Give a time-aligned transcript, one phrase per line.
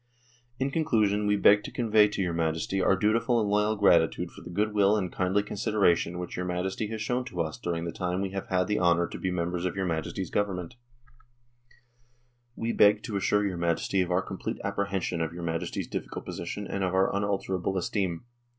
[0.59, 4.41] "In conclusion, we beg to convey to your Majesty our dutiful and loyal gratitude for
[4.41, 7.91] the good will and kindly consideration which your Majesty has shown to us during the
[7.91, 10.75] time we have had the honour to be members of your Majesty's Government.
[12.57, 14.57] THE DISSOLUTION OF THE UNION 111" We beg to assure your Majesty of our complete
[14.63, 18.23] apprehension of your Majesty's difficult position and of our unalterable esteem.